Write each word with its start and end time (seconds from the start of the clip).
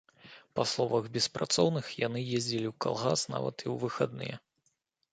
Па 0.59 0.63
словах 0.71 1.05
беспрацоўных, 1.17 1.93
яны 2.07 2.19
ездзілі 2.41 2.67
ў 2.71 2.73
калгас 2.89 3.29
нават 3.37 3.55
і 3.65 3.73
ў 3.73 3.75
выхадныя. 3.89 4.35